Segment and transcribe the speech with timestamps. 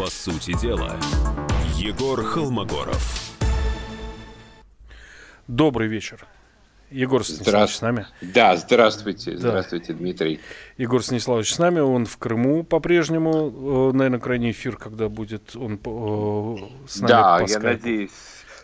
[0.00, 0.96] По сути дела,
[1.76, 3.36] Егор Холмогоров.
[5.46, 6.26] Добрый вечер.
[6.90, 8.06] Егор Станиславович с нами.
[8.22, 9.32] Да, здравствуйте.
[9.32, 9.38] Да.
[9.38, 10.40] Здравствуйте, Дмитрий.
[10.78, 11.80] Егор Станиславович с нами.
[11.80, 13.90] Он в Крыму по-прежнему.
[13.90, 16.56] Э, наверное, крайний эфир, когда будет он э,
[16.88, 17.66] с нами Да, по я скайпу.
[17.66, 18.10] надеюсь,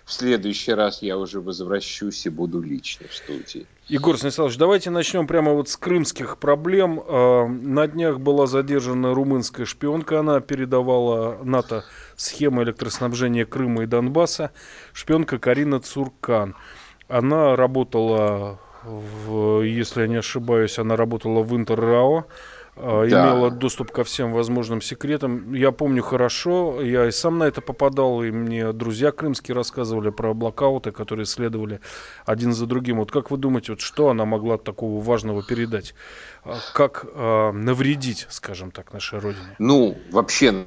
[0.07, 3.67] в следующий раз я уже возвращусь и буду лично в студии.
[3.89, 7.01] Егор Станиславович, давайте начнем прямо вот с крымских проблем.
[7.01, 10.21] Э, на днях была задержана румынская шпионка.
[10.21, 14.53] Она передавала НАТО схемы электроснабжения Крыма и Донбасса.
[14.93, 16.55] Шпионка Карина Цуркан.
[17.09, 22.27] Она работала, в, если я не ошибаюсь, она работала в Интеррао,
[22.77, 23.07] да.
[23.07, 25.55] имела доступ ко всем возможным секретам.
[25.55, 30.35] Я помню хорошо, я и сам на это попадал, и мне друзья крымские рассказывали про
[30.35, 31.81] блокауты, которые следовали
[32.27, 32.99] один за другим.
[32.99, 35.95] Вот как вы думаете, вот что она могла такого важного передать?
[36.75, 39.57] Как э, навредить, скажем так, нашей родине?
[39.59, 40.67] Ну, вообще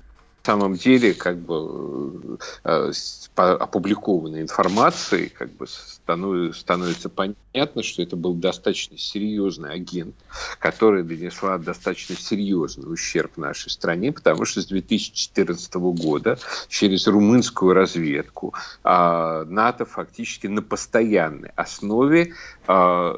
[0.49, 2.91] самом деле как бы э,
[3.35, 10.15] по опубликованной информации как бы становится, понятно, что это был достаточно серьезный агент,
[10.57, 18.55] который донесла достаточно серьезный ущерб нашей стране, потому что с 2014 года через румынскую разведку
[18.83, 22.33] э, НАТО фактически на постоянной основе
[22.67, 23.15] э,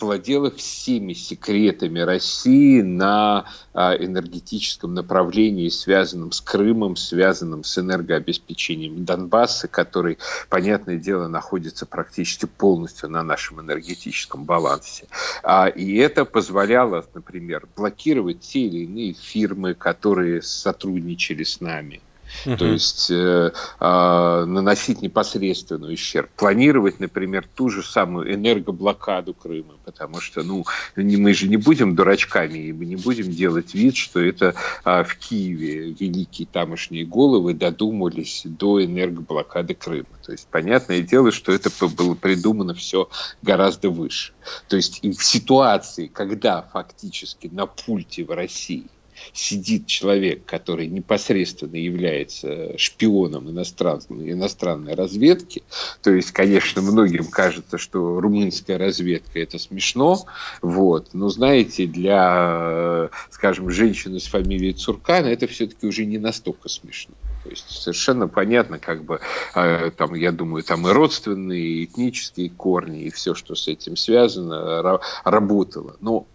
[0.00, 9.68] владела всеми секретами России на а, энергетическом направлении, связанном с Крымом, связанном с энергообеспечением Донбасса,
[9.68, 15.06] который, понятное дело, находится практически полностью на нашем энергетическом балансе.
[15.42, 22.00] А, и это позволяло, например, блокировать те или иные фирмы, которые сотрудничали с нами
[22.44, 22.56] Угу.
[22.56, 26.30] То есть э, э, наносить непосредственный ущерб.
[26.36, 30.64] Планировать, например, ту же самую энергоблокаду Крыма, потому что ну,
[30.96, 34.54] мы же не будем дурачками, и мы не будем делать вид, что это
[34.84, 40.06] э, в Киеве великие тамошние головы додумались до энергоблокады Крыма.
[40.24, 43.08] То есть понятное дело, что это было придумано все
[43.42, 44.32] гораздо выше.
[44.68, 48.86] То есть и в ситуации, когда фактически на пульте в России
[49.32, 55.62] сидит человек, который непосредственно является шпионом иностранной, иностранной разведки,
[56.02, 60.24] то есть, конечно, многим кажется, что румынская разведка это смешно,
[60.62, 67.14] вот, но знаете, для, скажем, женщины с фамилией Цуркана это все-таки уже не настолько смешно.
[67.44, 69.20] То есть совершенно понятно, как бы,
[69.54, 73.96] э, там, я думаю, там и родственные, и этнические корни, и все, что с этим
[73.96, 75.96] связано, работало.
[76.00, 76.26] Но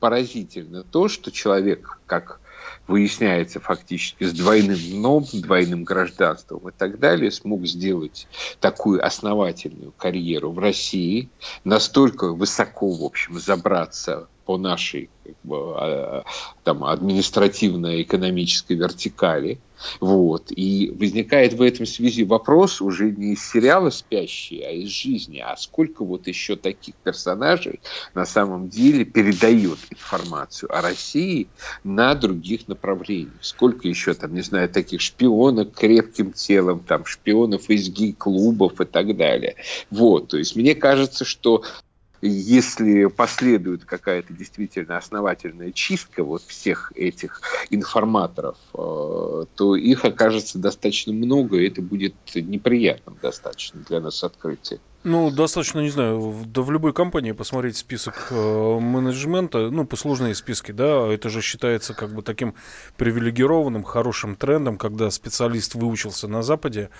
[0.00, 2.40] поразительно то, что человек, как
[2.86, 8.26] выясняется фактически с двойным дном, двойным гражданством и так далее, смог сделать
[8.60, 11.30] такую основательную карьеру в России,
[11.64, 16.24] настолько высоко, в общем, забраться по нашей как бы, а,
[16.64, 19.58] там, административно-экономической вертикали.
[20.00, 20.46] Вот.
[20.48, 25.44] И возникает в этом связи вопрос уже не из сериала «Спящие», а из жизни.
[25.46, 27.80] А сколько вот еще таких персонажей
[28.14, 31.48] на самом деле передает информацию о России
[31.84, 33.34] на других направлениях?
[33.42, 39.14] Сколько еще там, не знаю, таких шпионок крепким телом, там, шпионов из гей-клубов и так
[39.14, 39.56] далее.
[39.90, 40.28] Вот.
[40.28, 41.64] То есть мне кажется, что
[42.20, 47.40] если последует какая-то действительно основательная чистка вот всех этих
[47.70, 54.80] информаторов, э, то их окажется достаточно много, и это будет неприятным достаточно для нас открытие.
[55.04, 60.72] Ну, достаточно, не знаю, да в любой компании посмотреть список э, менеджмента, ну, послужные списки,
[60.72, 62.54] да, это же считается как бы таким
[62.96, 66.90] привилегированным, хорошим трендом, когда специалист выучился на Западе,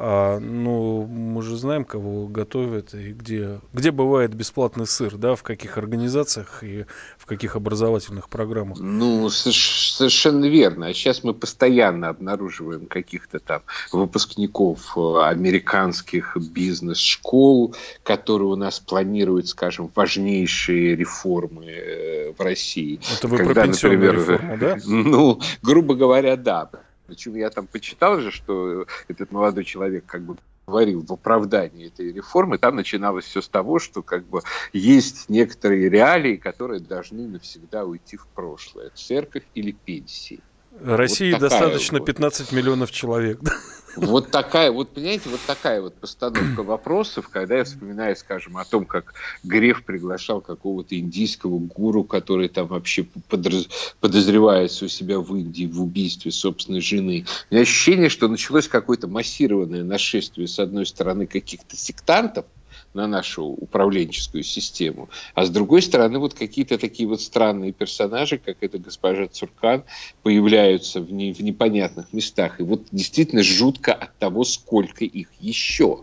[0.00, 5.42] а, ну, мы же знаем, кого готовят и где, где бывает бесплатный сыр, да, в
[5.42, 6.86] каких организациях и
[7.18, 8.78] в каких образовательных программах.
[8.78, 10.86] Ну, совершенно верно.
[10.86, 19.48] А сейчас мы постоянно обнаруживаем каких-то там выпускников э, американских бизнес-школ, которые у нас планируют,
[19.48, 23.00] скажем, важнейшие реформы э, в России.
[23.18, 24.76] Это вы Когда, про например, реформу, да?
[24.86, 26.70] Ну, грубо говоря, да.
[27.08, 32.12] Причем я там почитал же, что этот молодой человек как бы говорил в оправдании этой
[32.12, 34.42] реформы, там начиналось все с того, что как бы
[34.74, 38.90] есть некоторые реалии, которые должны навсегда уйти в прошлое.
[38.90, 40.40] Церковь или пенсии.
[40.82, 42.06] России вот достаточно вот.
[42.06, 43.40] 15 миллионов человек.
[43.96, 48.84] Вот такая, вот понимаете, вот такая вот постановка вопросов, когда я вспоминаю, скажем, о том,
[48.84, 53.68] как Греф приглашал какого-то индийского гуру, который там вообще подоз...
[53.98, 57.24] подозревается у себя в Индии в убийстве собственной жены.
[57.50, 62.44] У меня ощущение, что началось какое-то массированное нашествие, с одной стороны, каких-то сектантов,
[62.98, 65.08] на нашу управленческую систему.
[65.34, 69.84] А с другой стороны, вот какие-то такие вот странные персонажи, как эта госпожа Цуркан,
[70.24, 72.58] появляются в, не, в непонятных местах.
[72.58, 76.02] И вот действительно жутко от того, сколько их еще.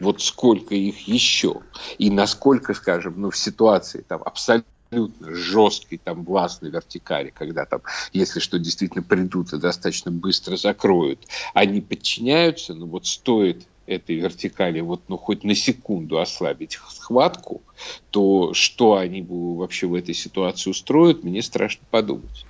[0.00, 1.60] Вот сколько их еще.
[1.98, 7.82] И насколько, скажем, ну, в ситуации там абсолютно абсолютно жесткой там властной вертикали, когда там,
[8.12, 14.80] если что, действительно придут и достаточно быстро закроют, они подчиняются, но вот стоит этой вертикали
[14.80, 17.62] вот ну хоть на секунду ослабить схватку,
[18.10, 22.46] то что они вообще в этой ситуации устроят, мне страшно подумать.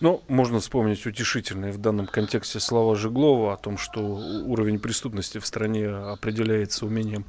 [0.00, 5.46] Ну, можно вспомнить утешительные в данном контексте слова Жеглова о том, что уровень преступности в
[5.46, 7.26] стране определяется умением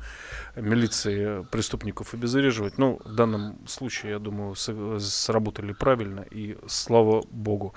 [0.56, 2.78] милиции преступников обезвреживать.
[2.78, 7.74] Ну, в данном случае, я думаю, сработали правильно, и слава богу.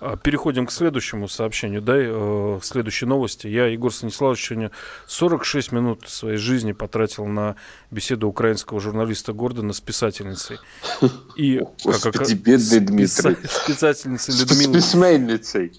[0.00, 3.46] А, переходим к следующему сообщению, да, э, следующей новости.
[3.46, 4.70] Я, Егор Станиславович, сегодня
[5.06, 7.56] 46 минут своей жизни потратил на
[7.90, 10.58] беседу украинского журналиста Гордона с писательницей.
[11.36, 13.36] И, Господи, как, бедный Дмитрий.
[13.66, 14.72] Писательницей Людмила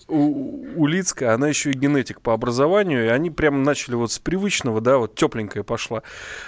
[0.08, 4.98] Улицкая, она еще и генетик по образованию, и они прямо начали вот с привычного, да,
[4.98, 6.04] вот тепленькая пошла,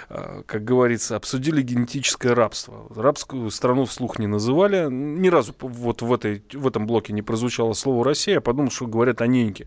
[0.08, 2.86] а, как говорится, обсудили генетическое рабство.
[2.94, 7.72] Рабскую страну вслух не называли, ни разу вот в, этой, в этом блоке не прозвучало
[7.72, 9.66] слово «Россия», я подумал, что говорят о неньке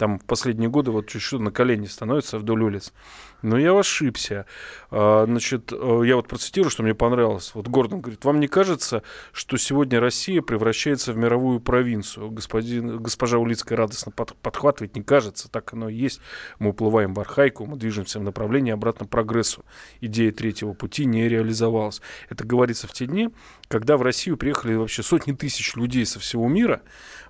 [0.00, 2.94] там в последние годы вот чуть-чуть на колени становится вдоль улиц.
[3.42, 4.46] Но я ошибся.
[4.90, 7.50] А, значит, э, я вот процитирую, что мне понравилось.
[7.52, 9.02] Вот Гордон говорит, вам не кажется,
[9.32, 12.30] что сегодня Россия превращается в мировую провинцию?
[12.30, 16.22] Господин, госпожа Улицкая радостно под, подхватывает, не кажется, так оно и есть.
[16.58, 19.66] Мы уплываем в архаику, мы движемся в направлении обратно прогрессу.
[20.00, 22.00] Идея третьего пути не реализовалась.
[22.30, 23.28] Это говорится в те дни,
[23.68, 26.80] когда в Россию приехали вообще сотни тысяч людей со всего мира,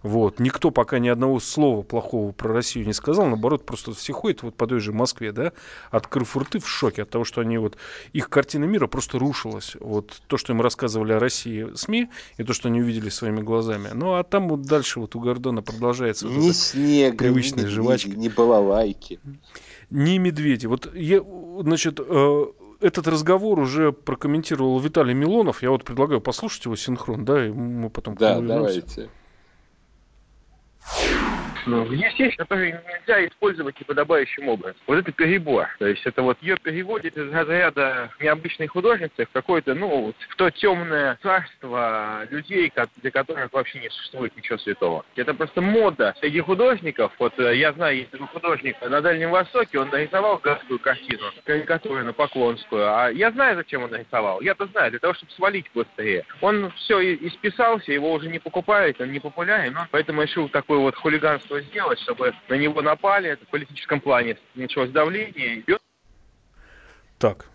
[0.03, 4.43] вот, никто пока ни одного слова плохого про Россию не сказал, наоборот, просто все ходят
[4.43, 5.53] вот по той же Москве, да,
[5.91, 7.79] открыв рты в шоке от того, что они вот,
[8.13, 12.53] их картина мира просто рушилась, вот, то, что им рассказывали о России СМИ, и то,
[12.53, 16.37] что они увидели своими глазами, ну, а там вот дальше вот у Гордона продолжается вот
[16.37, 18.11] ни снега, привычная ни жвачка.
[18.11, 19.21] Не балалайки.
[19.89, 20.67] Не медведи.
[20.67, 21.25] Вот я,
[21.63, 22.45] значит, э,
[22.81, 25.63] этот разговор уже прокомментировал Виталий Милонов.
[25.63, 29.09] Я вот предлагаю послушать его синхрон, да, и мы потом да, давайте.
[31.67, 34.81] Ну, вещи, которые нельзя использовать неподобающим образом.
[34.87, 35.69] Вот это перебор.
[35.79, 40.51] То есть это вот ее переводит из разряда необычной художницы в какое-то, ну, в то
[40.51, 45.05] темное царство людей, для которых вообще не существует ничего святого.
[45.17, 47.13] Это просто мода среди художников.
[47.19, 52.05] Вот э, я знаю, есть такой художник на Дальнем Востоке, он нарисовал гадскую картину, карикатуру
[52.05, 52.87] на Поклонскую.
[52.87, 54.41] А я знаю, зачем он нарисовал.
[54.41, 56.25] Я-то знаю, для того, чтобы свалить быстрее.
[56.41, 61.50] Он все исписался, его уже не покупают, он не популярен, поэтому решил такой вот хулиганство
[61.51, 65.65] что сделать, чтобы на него напали, в политическом плане началось давление.
[67.19, 67.50] Так,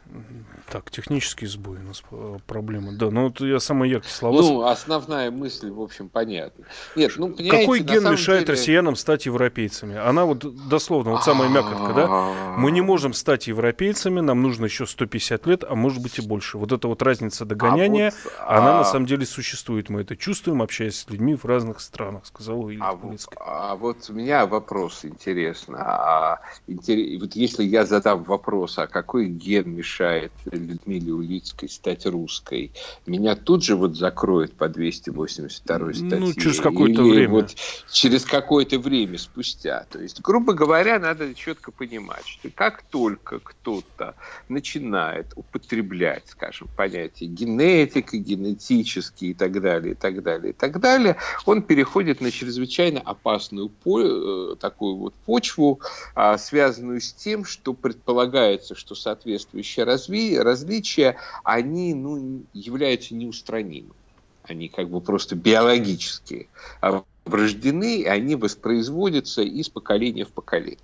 [0.70, 2.94] так, технический сбой у нас э, проблема.
[2.94, 4.42] Да, ну вот я самый яркий слова.
[4.42, 6.66] Ну, основная мысль, в общем, понятна.
[6.96, 8.54] Нет, ну, Какой ген мешает деле...
[8.54, 9.96] россиянам стать европейцами?
[9.96, 12.08] Она вот дословно, вот самая мякотка, да?
[12.58, 16.58] Мы не можем стать европейцами, нам нужно еще 150 лет, а может быть и больше.
[16.58, 18.78] Вот эта вот разница догоняния, а вот, она а...
[18.80, 19.90] на самом деле существует.
[19.90, 23.00] Мы это чувствуем, общаясь с людьми в разных странах, сказал Илья а,
[23.40, 25.78] а вот у меня вопрос интересно.
[25.80, 27.22] А, интерес...
[27.22, 29.95] Вот если я задам вопрос, а какой ген мешает
[30.52, 32.72] Людмиле Улицкой стать русской,
[33.06, 36.20] меня тут же вот закроют по 282 ну, статье.
[36.20, 37.30] Ну, через какое-то время.
[37.30, 37.56] Вот
[37.92, 39.86] через какое-то время спустя.
[39.90, 44.16] То есть, грубо говоря, надо четко понимать, что как только кто-то
[44.50, 51.18] начинает употреблять, скажем, понятие генетика, генетический и так далее, и так далее, и так далее,
[51.46, 55.80] он переходит на чрезвычайно опасную э, такую вот почву,
[56.14, 63.94] а, связанную с тем, что предполагается, что соответствующее развитие различия, они ну, являются неустранимыми.
[64.44, 66.50] Они как бы просто биологически
[67.26, 70.80] врождены, и они воспроизводятся из поколения в поколение.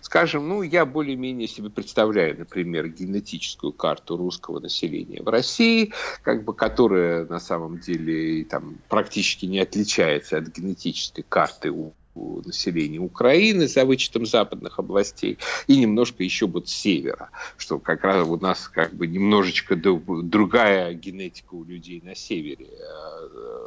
[0.00, 5.92] Скажем, ну, я более-менее себе представляю, например, генетическую карту русского населения в России,
[6.22, 12.98] как бы, которая на самом деле там, практически не отличается от генетической карты у населения
[12.98, 18.68] Украины за вычетом западных областей и немножко еще вот севера, что как раз у нас
[18.68, 22.68] как бы немножечко другая генетика у людей на севере.
[22.70, 23.64] Э,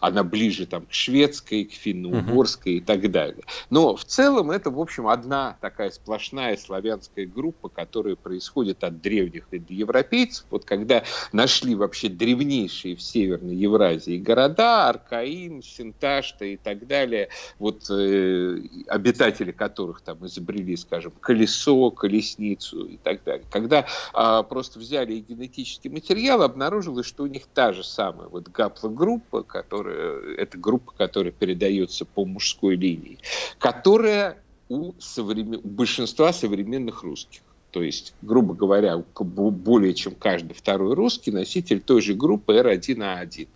[0.00, 3.42] она ближе там к шведской, к финно-угорской и так далее.
[3.70, 9.48] Но в целом это, в общем, одна такая сплошная славянская группа, которая происходит от древних
[9.68, 10.46] европейцев.
[10.50, 17.28] Вот когда нашли вообще древнейшие в Северной Евразии города, Аркаим, Синташта и так далее, говоря,
[17.58, 23.46] вот э, обитатели которых там изобрели, скажем, колесо, колесницу и так далее.
[23.50, 29.42] Когда э, просто взяли генетический материал, обнаружилось, что у них та же самая вот гаплогруппа,
[29.42, 33.18] которая, это группа, которая передается по мужской линии,
[33.58, 35.60] которая у, современ...
[35.62, 37.40] у большинства современных русских.
[37.70, 43.48] То есть, грубо говоря, более чем каждый второй русский носитель той же группы R1A1.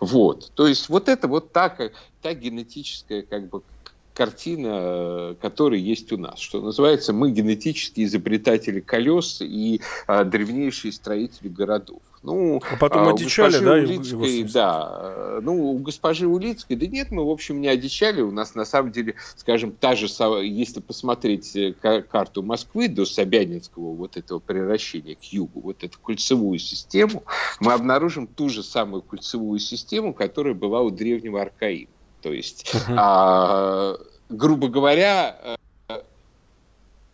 [0.00, 0.54] Вот.
[0.54, 1.80] То есть вот это вот так,
[2.20, 3.62] та генетическая как бы
[4.14, 6.38] картина, которая есть у нас.
[6.38, 12.00] Что называется, мы генетические изобретатели колес и а, древнейшие строители городов.
[12.22, 13.74] Ну, а потом а, одичали, да?
[13.74, 15.40] Улицкой, его, да.
[15.42, 18.22] Ну, у госпожи Улицкой, да нет, мы, в общем, не одичали.
[18.22, 20.06] У нас, на самом деле, скажем, та же,
[20.42, 26.58] если посмотреть э, карту Москвы до Собянинского вот этого превращения к югу, вот эту кольцевую
[26.58, 27.24] систему,
[27.60, 31.90] мы обнаружим ту же самую кольцевую систему, которая была у древнего Аркаима.
[32.24, 32.94] То есть, uh-huh.
[32.96, 33.98] а,
[34.30, 35.58] грубо говоря,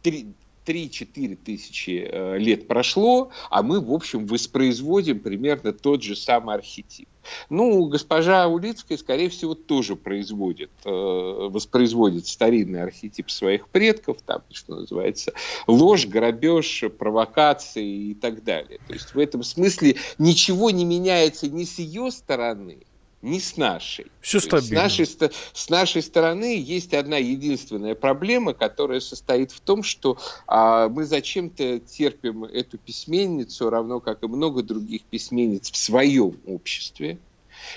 [0.05, 0.27] 3,
[0.65, 7.09] 3-4 тысячи э, лет прошло, а мы, в общем, воспроизводим примерно тот же самый архетип.
[7.49, 14.77] Ну, госпожа Улицкая, скорее всего, тоже производит, э, воспроизводит старинный архетип своих предков, там, что
[14.77, 15.33] называется,
[15.67, 18.79] ложь, грабеж, провокации и так далее.
[18.87, 22.79] То есть в этом смысле ничего не меняется ни с ее стороны,
[23.23, 24.07] не с нашей.
[24.21, 24.89] Все стабильно.
[24.89, 30.89] С нашей, с нашей стороны есть одна единственная проблема, которая состоит в том, что а,
[30.89, 37.19] мы зачем-то терпим эту письменницу, равно как и много других письменниц в своем обществе,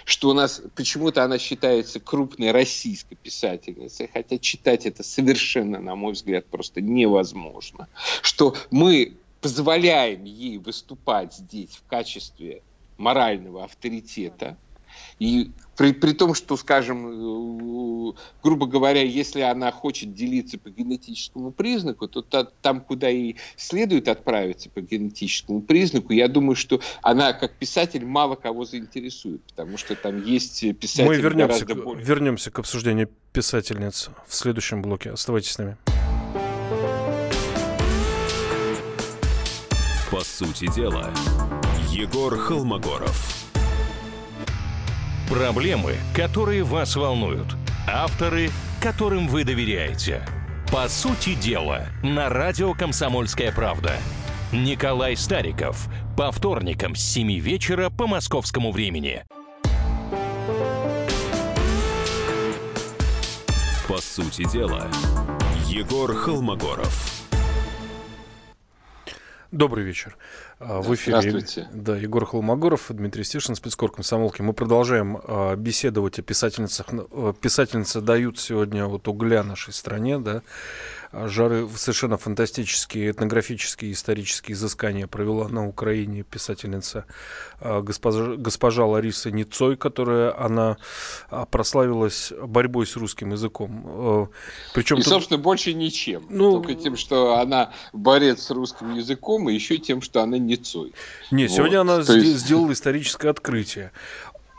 [0.05, 6.13] что у нас почему-то она считается крупной российской писательницей, хотя читать это совершенно, на мой
[6.13, 7.89] взгляд, просто невозможно.
[8.21, 12.61] Что мы позволяем ей выступать здесь в качестве
[12.97, 14.57] морального авторитета,
[15.19, 21.51] и при, при том, что, скажем, э, грубо говоря, если она хочет делиться по генетическому
[21.51, 27.33] признаку, то та, там, куда ей следует отправиться по генетическому признаку, я думаю, что она,
[27.33, 32.05] как писатель, мало кого заинтересует, потому что там есть писатели Мы вернемся, к, более...
[32.05, 35.11] вернемся к обсуждению писательниц в следующем блоке.
[35.11, 35.77] Оставайтесь с нами.
[40.11, 41.11] По сути дела,
[41.89, 43.42] Егор Холмогоров.
[45.33, 47.55] Проблемы, которые вас волнуют.
[47.87, 50.21] Авторы, которым вы доверяете.
[50.71, 53.93] По сути дела, на радио «Комсомольская правда».
[54.51, 55.87] Николай Стариков.
[56.15, 59.23] По вторникам с 7 вечера по московскому времени.
[63.87, 64.87] По сути дела,
[65.65, 67.22] Егор Холмогоров.
[69.53, 70.17] Добрый вечер.
[70.57, 71.69] А, в эфире Здравствуйте.
[71.71, 74.41] Да, Егор Холмогоров, Дмитрий Стешин, спецкор комсомолки.
[74.41, 76.87] Мы продолжаем э, беседовать о писательницах.
[76.91, 80.41] Э, писательницы дают сегодня вот угля нашей стране, да.
[81.13, 87.05] А, жары совершенно фантастические этнографические и исторические изыскания провела на Украине писательница
[87.61, 90.77] госпожа, госпожа Лариса Ницой, которая она
[91.51, 94.29] прославилась борьбой с русским языком.
[94.73, 95.13] Причем и, тут...
[95.13, 96.25] собственно, больше ничем.
[96.29, 96.53] Ну...
[96.53, 100.93] Только тем, что она борец с русским языком, и еще тем, что она не Цой.
[101.29, 101.55] Не, вот.
[101.55, 102.37] сегодня она есть...
[102.37, 103.91] сделала историческое открытие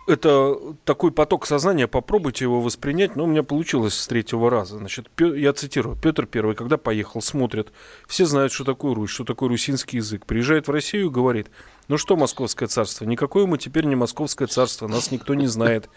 [0.06, 4.78] это такой поток сознания, попробуйте его воспринять, но у меня получилось с третьего раза.
[4.78, 7.72] Значит, я цитирую, Петр Первый, когда поехал, смотрит,
[8.06, 11.48] все знают, что такое Русь, что такое русинский язык, приезжает в Россию и говорит,
[11.88, 15.88] ну что, Московское царство, никакое мы теперь не Московское царство, нас никто не знает.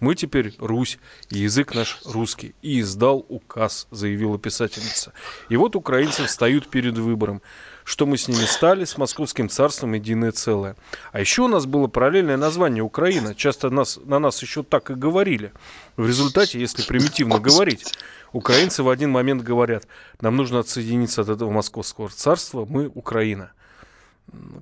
[0.00, 0.98] Мы теперь Русь,
[1.30, 2.54] и язык наш русский.
[2.62, 5.12] И издал указ, заявила писательница.
[5.48, 7.42] И вот украинцы встают перед выбором
[7.86, 10.74] что мы с ними стали, с Московским царством единое целое.
[11.12, 13.32] А еще у нас было параллельное название Украина.
[13.32, 15.52] Часто нас, на нас еще так и говорили.
[15.96, 17.94] В результате, если примитивно говорить,
[18.32, 19.86] украинцы в один момент говорят,
[20.20, 23.52] нам нужно отсоединиться от этого Московского царства, мы Украина.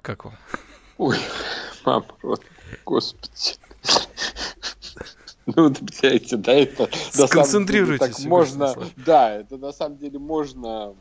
[0.02, 0.34] Как вам?
[0.98, 1.16] Ой,
[1.86, 2.04] мама,
[2.84, 3.56] господи.
[5.46, 6.90] Ну, знаете, да, это...
[7.10, 8.16] Сконцентрируйтесь.
[8.16, 10.94] Так можно, да, это на самом деле можно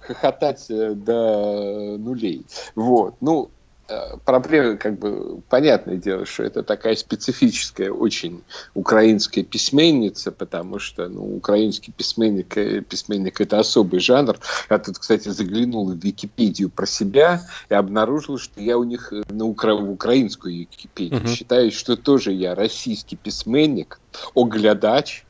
[0.00, 2.46] хохотать э, до нулей.
[2.74, 3.14] Вот.
[3.20, 3.50] Ну,
[3.88, 8.42] э, проблема, как бы, понятное дело, что это такая специфическая очень
[8.74, 14.38] украинская письменница, потому что, ну, украинский письменник, э, письменник– это особый жанр.
[14.70, 19.44] Я тут, кстати, заглянул в Википедию про себя и обнаружил, что я у них на
[19.44, 19.74] укра...
[19.74, 21.34] в украинскую Википедию uh-huh.
[21.34, 24.00] считаю, что тоже я российский письменник,
[24.34, 25.24] оглядач,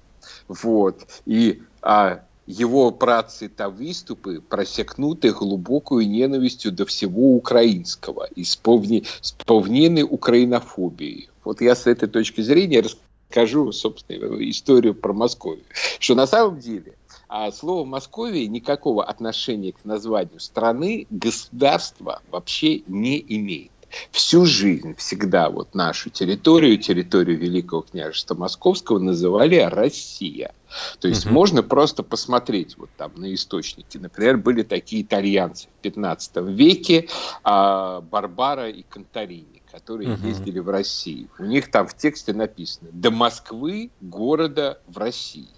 [0.48, 9.04] вот, и а, его працы та виступи просякнуты глибокою ненавистю до всего украинского и сповні,
[9.20, 11.28] сповнены украинофобией.
[11.44, 15.56] Вот я с этой точки зрения расскажу, собственно, историю про Москву.
[15.98, 16.94] Что на самом деле
[17.28, 23.72] а слово Московия никакого отношения к названию страны, государства вообще не имеет
[24.10, 30.52] всю жизнь всегда вот нашу территорию, территорию Великого княжества Московского называли Россия.
[31.00, 31.34] То есть угу.
[31.34, 33.98] можно просто посмотреть вот там на источники.
[33.98, 37.08] Например, были такие итальянцы в 15 веке,
[37.42, 40.28] а, Барбара и Конторини которые угу.
[40.28, 41.28] ездили в Россию.
[41.38, 45.50] У них там в тексте написано «До Москвы, города в России».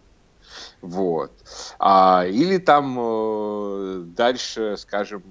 [0.81, 1.33] Вот.
[1.79, 5.25] А, или там э, дальше, скажем,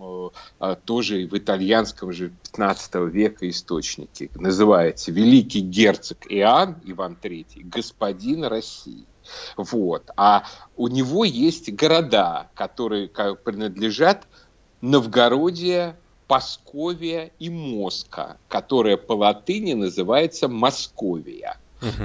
[0.60, 8.46] э, тоже в итальянском же 15 века источнике называется «Великий герцог Иоанн Иван III, господин
[8.46, 9.06] России».
[9.56, 10.10] Вот.
[10.16, 10.44] А
[10.76, 14.28] у него есть города, которые принадлежат
[14.82, 21.58] Новгородия, Пасковия и Моска, которая по латыни называется Московия.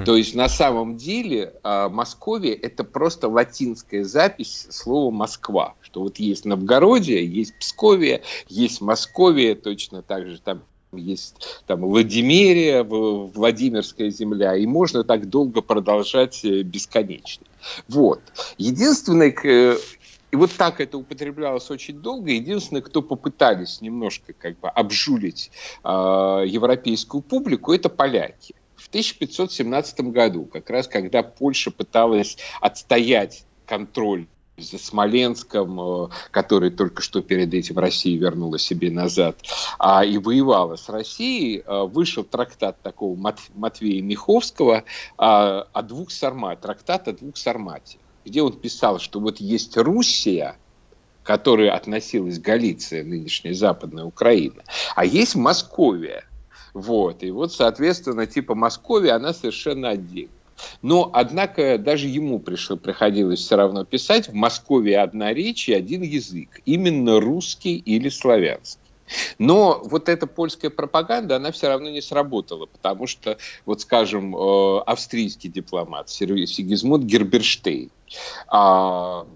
[0.05, 5.75] То есть на самом деле э, Московия это просто латинская запись слова Москва.
[5.81, 10.63] Что вот есть Новгородия, есть Псковия, есть Московия, точно так же там
[10.95, 17.45] есть там Владимирия, Владимирская земля, и можно так долго продолжать э, бесконечно.
[17.87, 18.21] Вот.
[18.57, 19.33] Единственное,
[20.31, 22.31] и вот так это употреблялось очень долго.
[22.31, 25.51] Единственное, кто попытались немножко как бы обжулить
[25.83, 28.55] э, европейскую публику, это поляки.
[28.83, 37.01] В 1517 году, как раз когда Польша пыталась отстоять контроль за Смоленском, э, который только
[37.01, 39.37] что перед этим Россия вернула себе назад,
[39.79, 43.17] а, и воевала с Россией, э, вышел трактат такого
[43.55, 44.83] Матвея Миховского
[45.17, 50.57] а, о двух сарматах, трактат о двух сарматиях, где он писал, что вот есть Руссия,
[51.23, 54.61] которая относилась к Галиции, нынешняя Западная Украина,
[54.93, 56.25] а есть Московия.
[56.73, 57.23] Вот.
[57.23, 60.31] И вот, соответственно, типа Московия, она совершенно отдельно.
[60.81, 66.03] Но, однако, даже ему пришло, приходилось все равно писать, в Москве одна речь и один
[66.03, 68.79] язык, именно русский или славянский.
[69.37, 74.79] Но вот эта польская пропаганда, она все равно не сработала, потому что, вот скажем, э,
[74.85, 77.91] австрийский дипломат Сигизмунд Герберштейн,
[78.47, 79.27] а,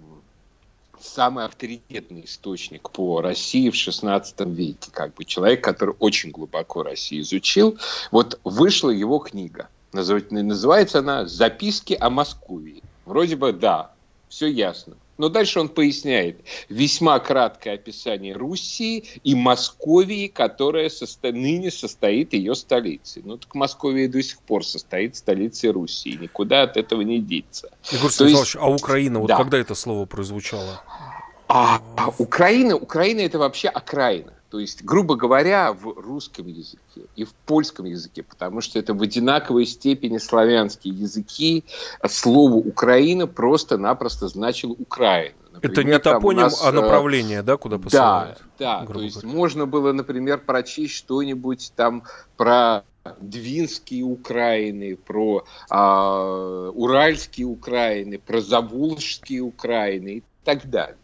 [1.02, 7.22] самый авторитетный источник по России в XVI веке, как бы человек, который очень глубоко Россию
[7.22, 7.78] изучил,
[8.12, 12.82] вот вышла его книга– Называется она «Записки о Москве».
[13.06, 13.92] Вроде бы да,
[14.28, 14.96] все ясно.
[15.18, 21.32] Но дальше он поясняет весьма краткое описание Руси и Московии, которая состо...
[21.32, 23.24] ныне состоит ее столицей.
[23.26, 26.18] Ну так Московия до сих пор состоит столицей Руси.
[26.20, 27.70] Никуда от этого не деться.
[27.92, 28.64] Егор Станиславович, есть...
[28.64, 29.38] а Украина, вот да.
[29.38, 30.82] когда это слово прозвучало?
[31.48, 34.34] А, а Украина, Украина это вообще окраина.
[34.50, 39.02] То есть, грубо говоря, в русском языке и в польском языке, потому что это в
[39.02, 41.66] одинаковой степени славянские языки,
[42.08, 45.36] слово «Украина» просто-напросто значило «Украина».
[45.52, 48.42] Например, это не топоним, нас, а э, направление, да, куда посылают?
[48.58, 48.94] Да, да.
[48.94, 49.38] То есть говоря.
[49.38, 52.04] можно было, например, прочесть что-нибудь там
[52.38, 52.84] про
[53.20, 60.98] Двинские Украины, про э, Уральские Украины, про Заволжские Украины и так далее.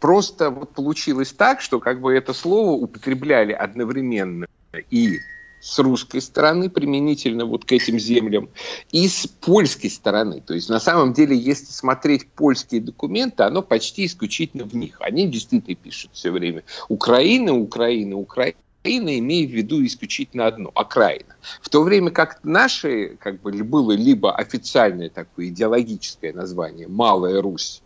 [0.00, 4.46] Просто вот получилось так, что как бы это слово употребляли одновременно
[4.90, 5.18] и
[5.60, 8.48] с русской стороны применительно вот к этим землям
[8.90, 10.40] и с польской стороны.
[10.40, 14.96] То есть на самом деле, если смотреть польские документы, оно почти исключительно в них.
[15.00, 18.56] Они действительно пишут все время Украина, Украина, Украина.
[18.82, 21.36] Украина, имея в виду исключительно одно– окраина.
[21.60, 27.82] В то время как наши, как бы, было либо официальное такое идеологическое название «Малая Русь»,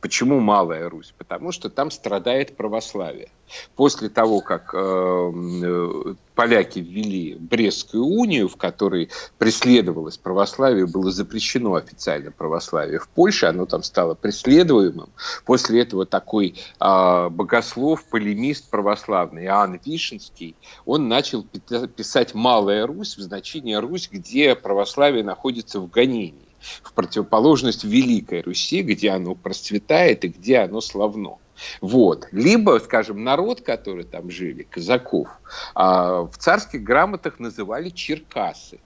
[0.00, 1.14] Почему Малая Русь?
[1.16, 3.30] Потому что там страдает православие.
[3.76, 11.74] После того, как э, э, поляки ввели Брестскую унию, в которой преследовалось православие, было запрещено
[11.74, 15.08] официально православие в Польше, оно там стало преследуемым.
[15.44, 23.20] После этого такой э, богослов, полемист православный Иоанн Вишенский, он начал писать «Малая Русь» в
[23.20, 30.28] значении «Русь», где православие находится в гонении в противоположность Великой Руси, где оно процветает и
[30.28, 31.38] где оно славно.
[31.80, 32.28] Вот.
[32.32, 35.28] Либо, скажем, народ, который там жили, казаков,
[35.74, 38.78] а, в царских грамотах называли черкасы.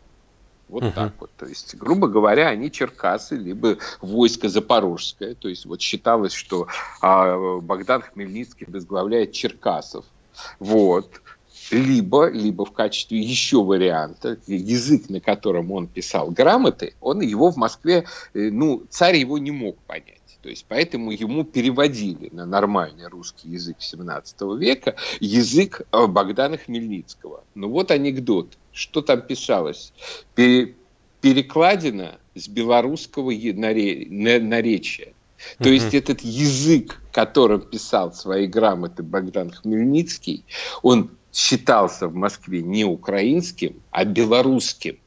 [0.69, 0.95] Вот uh-huh.
[0.95, 1.31] так вот.
[1.37, 5.35] То есть, грубо говоря, они черкасы, либо войско запорожское.
[5.35, 6.67] То есть, вот считалось, что
[7.03, 10.07] а, Богдан Хмельницкий возглавляет черкасов.
[10.59, 11.21] Вот
[11.73, 17.57] либо, либо в качестве еще варианта, язык, на котором он писал грамоты, он его в
[17.57, 18.05] Москве,
[18.35, 20.19] э, ну, царь его не мог понять.
[20.43, 27.45] То есть поэтому ему переводили на нормальный русский язык 17 века язык э, Богдана Хмельницкого.
[27.55, 28.59] Ну вот анекдот.
[28.73, 29.93] Что там писалось?
[30.35, 35.13] перекладина с белорусского наречия.
[35.59, 40.45] То есть этот язык, которым писал свои грамоты Богдан Хмельницкий,
[40.83, 44.99] он считался в Москве не украинским, а белорусским.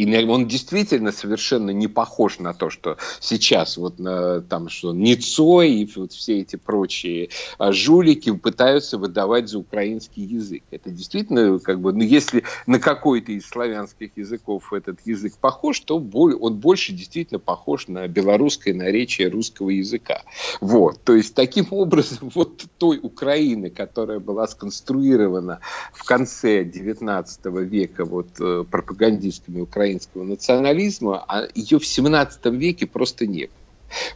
[0.00, 5.72] И он действительно совершенно не похож на то, что сейчас вот на, там что Ницой
[5.72, 10.62] и вот все эти прочие а, жулики пытаются выдавать за украинский язык.
[10.70, 15.96] Это действительно как бы, ну если на какой-то из славянских языков этот язык похож, то
[15.96, 20.22] он больше действительно похож на белорусское наречие русского языка.
[20.62, 25.60] Вот, то есть таким образом вот той Украины, которая была сконструирована
[25.92, 32.86] в конце 19 века вот э, пропагандистами Украины украинского национализма, а ее в 17 веке
[32.86, 33.56] просто не было.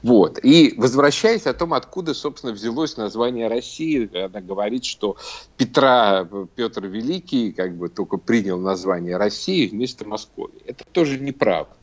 [0.02, 0.38] Вот.
[0.44, 5.16] И возвращаясь о том, откуда, собственно, взялось название России, она говорит, что
[5.56, 10.50] Петра, Петр Великий как бы только принял название России вместо Москвы.
[10.64, 11.74] Это тоже неправда.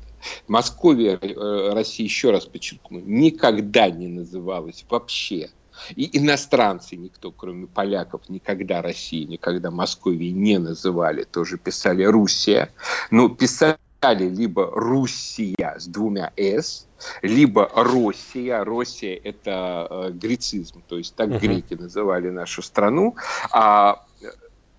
[0.47, 5.49] Московия, э, Россия, еще раз подчеркну, никогда не называлась вообще
[5.95, 12.71] и иностранцы, никто, кроме поляков, никогда России, никогда Московии не называли, тоже писали Руссия.
[13.09, 16.87] Но писали либо Руссия с двумя «с»,
[17.21, 18.63] либо Россия.
[18.63, 21.39] Россия– это э, грецизм, то есть так uh-huh.
[21.39, 23.15] греки называли нашу страну.
[23.51, 24.03] А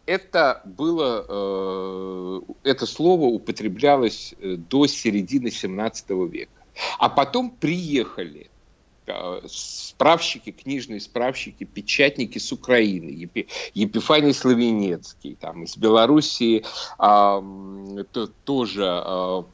[0.07, 6.51] это было, э, это слово употреблялось э, до середины 17 века.
[6.99, 8.52] А потом приехали Э,
[9.47, 16.65] справщики, книжные справщики, печатники с Украины, Епи, Епифаний Славенецкий, там, из Белоруссии
[16.99, 17.43] а,
[18.13, 19.45] то, тоже а,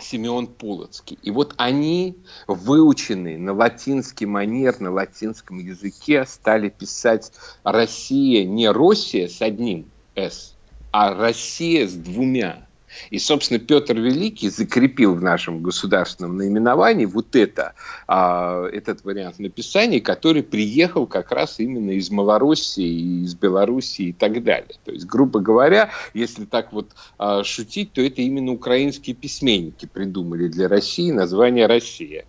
[0.00, 1.18] Симеон Полоцкий.
[1.22, 9.28] И вот они, выученные на латинский манер, на латинском языке, стали писать «Россия» не «Россия»
[9.28, 10.54] с одним «с»,
[10.90, 12.66] а «Россия» с двумя
[13.10, 17.74] и, собственно, Петр Великий закрепил в нашем государственном наименовании вот это,
[18.06, 24.42] а, этот вариант написания, который приехал как раз именно из Малороссии, из Белоруссии и так
[24.42, 24.76] далее.
[24.84, 30.48] То есть, грубо говоря, если так вот а, шутить, то это именно украинские письменники придумали
[30.48, 32.24] для России название «Россия».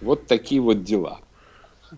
[0.00, 1.20] Вот такие вот дела.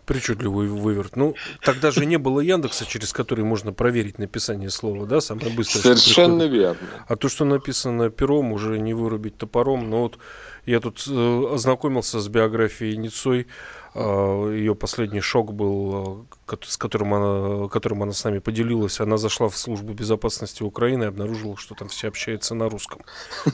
[0.07, 1.17] Причудливый выверт.
[1.17, 5.97] Ну, тогда же не было Яндекса, через который можно проверить написание слова, да, самое быстрое.
[5.97, 7.05] Совершенно верно.
[7.07, 9.91] А то, что написано пером, уже не вырубить топором.
[9.91, 10.19] Но вот
[10.67, 13.47] я тут э, ознакомился с биографией Ницой.
[13.95, 19.01] А, ее последний шок был, а, с которым она, которым она с нами поделилась.
[19.01, 23.03] Она зашла в службу безопасности Украины и обнаружила, что там все общаются на русском.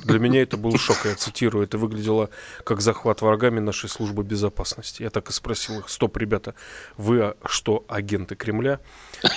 [0.05, 1.65] Для меня это был шок, я цитирую.
[1.65, 2.31] Это выглядело
[2.65, 5.03] как захват врагами нашей службы безопасности.
[5.03, 6.55] Я так и спросил их, стоп, ребята,
[6.97, 8.81] вы а, что, агенты Кремля?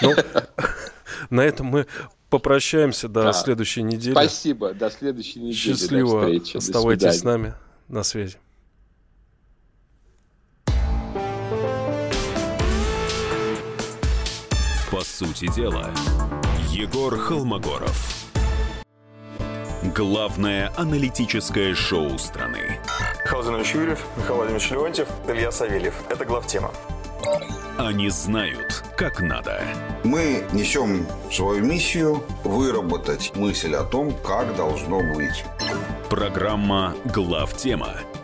[0.01, 0.13] Но
[1.31, 1.87] на этом мы
[2.29, 3.33] попрощаемся до да.
[3.33, 4.13] следующей недели.
[4.13, 5.55] Спасибо, до следующей недели.
[5.55, 7.53] Счастливо, оставайтесь с нами.
[7.87, 8.37] На связи.
[15.21, 15.91] Сути дела,
[16.71, 18.25] Егор Холмогоров.
[19.95, 22.79] Главное аналитическое шоу страны.
[23.23, 25.93] Михаил Зинович Юрьев, Михаил Владимирович Леонтьев, Илья Савельев.
[26.10, 26.71] Это главтема.
[27.77, 29.62] Они знают, как надо.
[30.03, 35.45] Мы несем свою миссию выработать мысль о том, как должно быть.
[36.10, 37.93] Программа «Главтема»